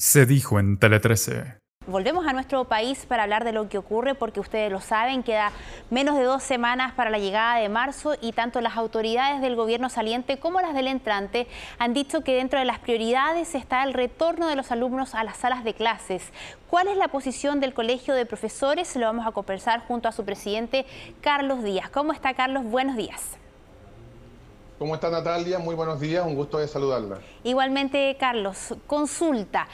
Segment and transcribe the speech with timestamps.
[0.00, 1.58] se dijo en Tele 13.
[1.86, 5.52] Volvemos a nuestro país para hablar de lo que ocurre porque ustedes lo saben, queda
[5.90, 9.90] menos de dos semanas para la llegada de marzo y tanto las autoridades del gobierno
[9.90, 11.46] saliente como las del entrante
[11.78, 15.36] han dicho que dentro de las prioridades está el retorno de los alumnos a las
[15.36, 16.32] salas de clases.
[16.68, 18.96] ¿Cuál es la posición del Colegio de Profesores?
[18.96, 20.86] Lo vamos a conversar junto a su presidente
[21.20, 21.90] Carlos Díaz.
[21.90, 22.64] ¿Cómo está Carlos?
[22.64, 23.39] Buenos días.
[24.80, 25.58] ¿Cómo está Natalia?
[25.58, 27.18] Muy buenos días, un gusto de saludarla.
[27.44, 29.68] Igualmente, Carlos, consulta.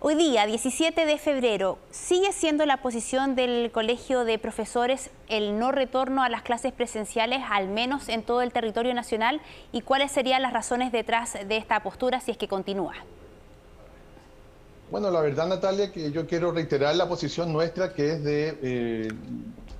[0.00, 5.72] Hoy día, 17 de febrero, ¿sigue siendo la posición del Colegio de Profesores el no
[5.72, 9.40] retorno a las clases presenciales, al menos en todo el territorio nacional?
[9.72, 12.96] ¿Y cuáles serían las razones detrás de esta postura si es que continúa?
[14.90, 19.08] Bueno, la verdad, Natalia, que yo quiero reiterar la posición nuestra, que es de eh,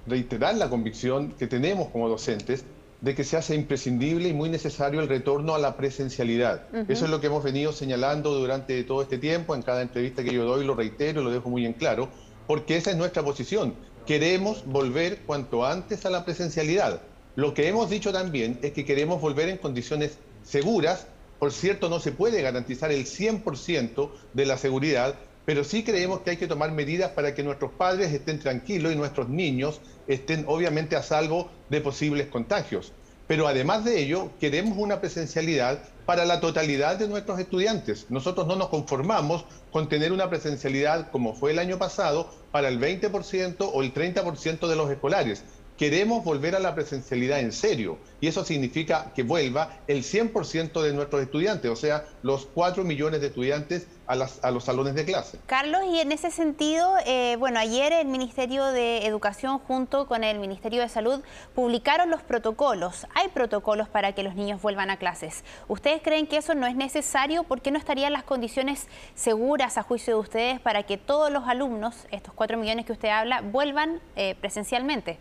[0.06, 2.64] reiterar la convicción que tenemos como docentes
[3.00, 6.66] de que se hace imprescindible y muy necesario el retorno a la presencialidad.
[6.88, 10.34] Eso es lo que hemos venido señalando durante todo este tiempo, en cada entrevista que
[10.34, 12.08] yo doy lo reitero, lo dejo muy en claro,
[12.46, 13.74] porque esa es nuestra posición.
[14.06, 17.00] Queremos volver cuanto antes a la presencialidad.
[17.36, 21.06] Lo que hemos dicho también es que queremos volver en condiciones seguras.
[21.38, 25.14] Por cierto, no se puede garantizar el 100% de la seguridad,
[25.44, 28.96] pero sí creemos que hay que tomar medidas para que nuestros padres estén tranquilos y
[28.96, 32.92] nuestros niños estén obviamente a salvo de posibles contagios.
[33.26, 38.06] Pero además de ello, queremos una presencialidad para la totalidad de nuestros estudiantes.
[38.08, 42.80] Nosotros no nos conformamos con tener una presencialidad como fue el año pasado para el
[42.80, 45.44] 20% o el 30% de los escolares.
[45.80, 50.92] Queremos volver a la presencialidad en serio y eso significa que vuelva el 100% de
[50.92, 55.38] nuestros estudiantes, o sea, los 4 millones de estudiantes a, los salones de clase.
[55.46, 60.38] Carlos, y en ese sentido, eh, bueno, ayer el Ministerio de Educación junto con el
[60.38, 61.22] Ministerio de Salud
[61.54, 63.06] publicaron los protocolos.
[63.14, 65.44] Hay protocolos para que los niños vuelvan a clases.
[65.66, 67.44] ¿Ustedes creen que eso no es necesario?
[67.44, 71.48] ¿Por qué no estarían las condiciones seguras a juicio de ustedes para que todos los
[71.48, 75.18] alumnos, estos 4 millones que usted habla, vuelvan eh, presencialmente?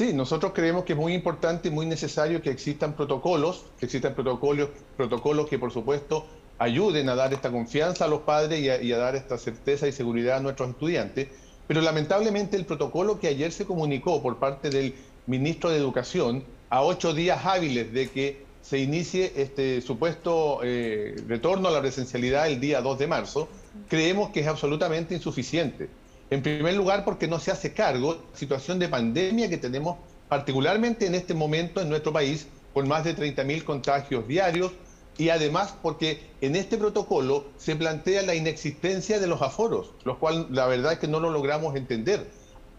[0.00, 4.14] Sí, nosotros creemos que es muy importante y muy necesario que existan protocolos, que existan
[4.14, 6.24] protocolos, protocolos que por supuesto
[6.58, 10.38] ayuden a dar esta confianza a los padres y a, dar esta certeza y seguridad
[10.38, 11.28] a nuestros estudiantes.
[11.66, 14.94] Pero lamentablemente el protocolo que ayer se comunicó por parte del
[15.26, 21.68] ministro de Educación a ocho días hábiles de que se inicie este supuesto eh, retorno
[21.68, 23.48] a la presencialidad el día 2 de marzo,
[23.86, 25.90] creemos que es absolutamente insuficiente.
[26.30, 29.98] En primer lugar, porque no se hace cargo de la situación de pandemia que tenemos
[30.28, 34.70] particularmente en este momento en nuestro país, con más de 30.000 contagios diarios,
[35.18, 40.46] y además porque en este protocolo se plantea la inexistencia de los aforos, lo cual
[40.50, 42.30] la verdad es que no lo logramos entender.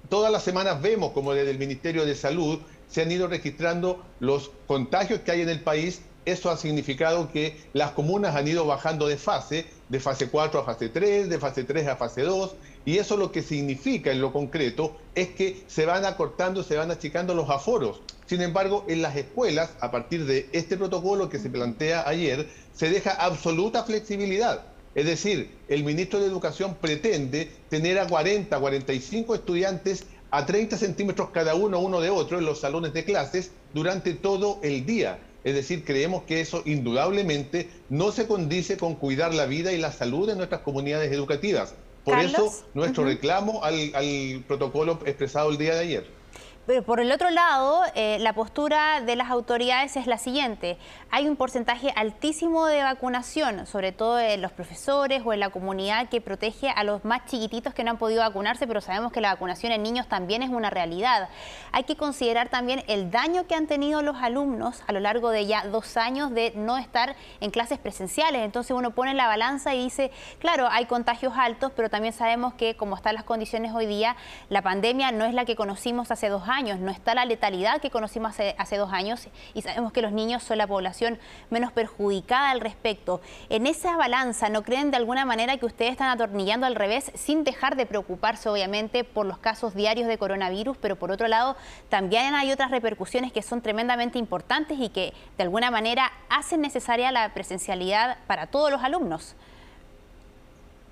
[0.08, 4.52] Todas las semanas vemos como desde el Ministerio de Salud se han ido registrando los
[4.66, 9.08] contagios que hay en el país eso ha significado que las comunas han ido bajando
[9.08, 12.98] de fase, de fase 4 a fase 3, de fase 3 a fase 2, y
[12.98, 17.34] eso lo que significa en lo concreto es que se van acortando, se van achicando
[17.34, 18.02] los aforos.
[18.26, 22.90] Sin embargo, en las escuelas, a partir de este protocolo que se plantea ayer, se
[22.90, 24.64] deja absoluta flexibilidad.
[24.96, 31.30] Es decir, el ministro de Educación pretende tener a 40, 45 estudiantes a 30 centímetros
[31.32, 35.20] cada uno uno de otro en los salones de clases durante todo el día.
[35.44, 39.92] Es decir, creemos que eso indudablemente no se condice con cuidar la vida y la
[39.92, 41.74] salud de nuestras comunidades educativas.
[42.04, 46.21] Por eso nuestro reclamo al, al protocolo expresado el día de ayer.
[46.68, 50.78] Pero por el otro lado, eh, la postura de las autoridades es la siguiente.
[51.10, 56.08] Hay un porcentaje altísimo de vacunación, sobre todo en los profesores o en la comunidad
[56.10, 59.34] que protege a los más chiquititos que no han podido vacunarse, pero sabemos que la
[59.34, 61.30] vacunación en niños también es una realidad.
[61.72, 65.48] Hay que considerar también el daño que han tenido los alumnos a lo largo de
[65.48, 68.44] ya dos años de no estar en clases presenciales.
[68.46, 72.76] Entonces uno pone la balanza y dice, claro, hay contagios altos, pero también sabemos que
[72.76, 74.16] como están las condiciones hoy día,
[74.50, 77.82] la pandemia no es la que conocimos hace dos años años, no está la letalidad
[77.82, 81.20] que conocimos hace, dos años y sabemos que los niños son la población
[81.50, 83.22] menos perjudicada al respecto.
[83.50, 87.44] En esa balanza, ¿no creen de alguna manera que ustedes están atornillando al revés sin
[87.44, 91.56] dejar de preocuparse obviamente por los casos diarios de coronavirus, pero por otro lado
[91.90, 97.12] también hay otras repercusiones que son tremendamente importantes y que de alguna manera hacen necesaria
[97.12, 99.36] la presencialidad para todos los alumnos?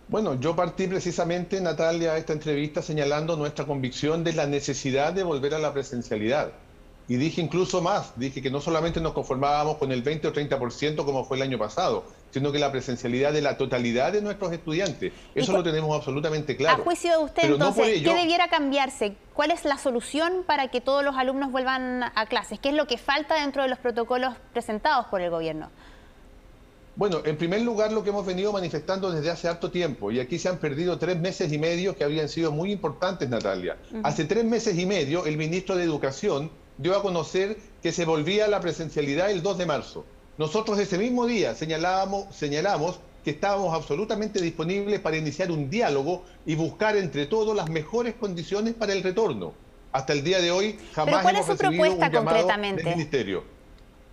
[0.10, 5.54] Bueno, yo partí precisamente, Natalia, esta entrevista señalando nuestra convicción de la necesidad de volver
[5.54, 6.52] a la presencialidad.
[7.08, 11.06] Y dije incluso más, dije que no solamente nos conformábamos con el 20 o 30%
[11.06, 15.14] como fue el año pasado, sino que la presencialidad de la totalidad de nuestros estudiantes.
[15.36, 16.82] Eso lo tenemos absolutamente claro.
[16.82, 19.16] A juicio de usted, entonces, ¿qué debiera cambiarse?
[19.36, 22.60] ¿Cuál es la solución para que todos los alumnos vuelvan a clases?
[22.60, 25.70] ¿Qué es lo que falta dentro de los protocolos presentados por el gobierno?
[27.00, 30.38] Bueno, en primer lugar, lo que hemos venido manifestando desde hace harto tiempo, y aquí
[30.38, 33.78] se han perdido tres meses y medio que habían sido muy importantes, Natalia.
[34.04, 38.44] Hace tres meses y medio, el ministro de Educación dio a conocer que se volvía
[38.44, 40.06] a la presencialidad el 2 de marzo.
[40.38, 46.56] Nosotros ese mismo día señalábamos, señalamos que estábamos absolutamente disponibles para iniciar un diálogo y
[46.56, 49.54] buscar entre todos las mejores condiciones para el retorno.
[49.94, 53.59] Hasta el día de hoy jamás hemos recibido un llamado del ministerio.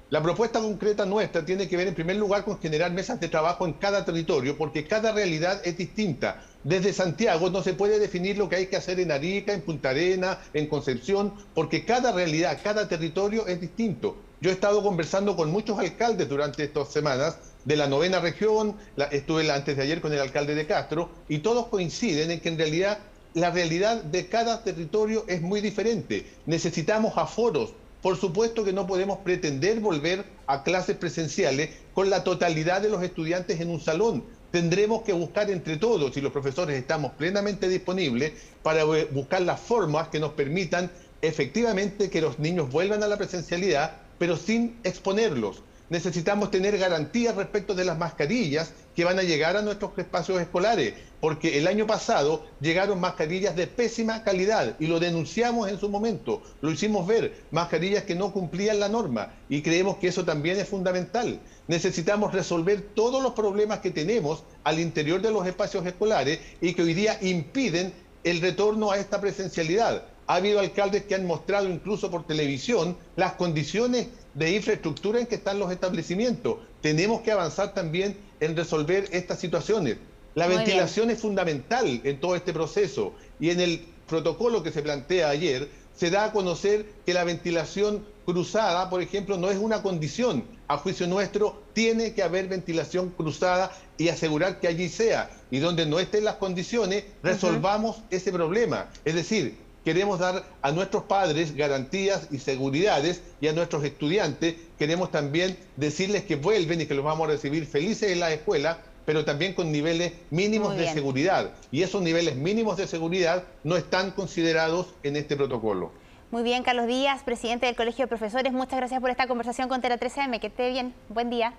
[0.08, 3.66] La propuesta concreta nuestra tiene que ver en primer lugar con generar mesas de trabajo
[3.66, 6.44] en cada territorio, porque cada realidad es distinta.
[6.62, 9.90] Desde Santiago no se puede definir lo que hay que hacer en Arica, en Punta
[9.90, 14.16] Arena, en Concepción, porque cada realidad, cada territorio es distinto.
[14.40, 18.76] Yo he estado conversando con muchos alcaldes durante estas semanas de la novena región,
[19.10, 22.58] estuve antes de ayer con el alcalde de Castro, y todos coinciden en que en
[22.58, 22.98] realidad
[23.34, 26.24] la realidad de cada territorio es muy diferente.
[26.46, 27.72] Necesitamos aforos,
[28.06, 33.02] por supuesto que no podemos pretender volver a clases presenciales con la totalidad de los
[33.02, 34.22] estudiantes en un salón.
[34.52, 40.06] Tendremos que buscar entre todos, y los profesores estamos plenamente disponibles, para buscar las formas
[40.06, 40.88] que nos permitan
[41.20, 47.74] efectivamente que los niños vuelvan a la presencialidad, pero sin exponerlos necesitamos tener garantías respecto
[47.74, 52.44] de las mascarillas que van a llegar a nuestros espacios escolares, porque el año pasado
[52.60, 58.04] llegaron mascarillas de pésima calidad y lo denunciamos en su momento, lo hicimos ver, mascarillas
[58.04, 61.40] que no cumplían la norma y creemos que eso también es fundamental.
[61.68, 66.82] Necesitamos resolver todos los problemas que tenemos al interior de los espacios escolares y que
[66.82, 67.92] hoy día impiden
[68.24, 70.04] el retorno a esta presencialidad.
[70.26, 75.36] Ha habido alcaldes que han mostrado incluso por televisión las condiciones de infraestructura en que
[75.36, 76.58] están los establecimientos.
[76.80, 79.98] Tenemos que avanzar también en resolver estas situaciones.
[80.34, 85.30] La ventilación es fundamental en todo este proceso y en el protocolo que se plantea
[85.30, 90.44] ayer se da a conocer que la ventilación cruzada, por ejemplo, no es una condición.
[90.68, 95.30] A juicio nuestro, tiene que haber ventilación cruzada y asegurar que allí sea.
[95.50, 98.90] Y donde no estén las condiciones, resolvamos ese problema.
[99.04, 99.56] Es decir,
[99.86, 106.24] queremos dar a nuestros padres garantías y seguridades y a nuestros estudiantes queremos también decirles
[106.24, 109.70] que vuelven y que los vamos a recibir felices en la escuela, pero también con
[109.70, 111.52] niveles mínimos de seguridad.
[111.70, 115.92] Y esos niveles mínimos de seguridad no están considerados en este protocolo.
[116.32, 119.80] Muy bien, Carlos Díaz, presidente del Colegio de Profesores, muchas gracias por esta conversación con
[119.82, 120.40] Tera 13M.
[120.40, 120.94] Que esté bien.
[121.10, 121.54] Buen día.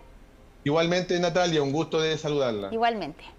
[0.65, 2.73] Igualmente, Natalia, un gusto de saludarla.
[2.73, 3.36] Igualmente.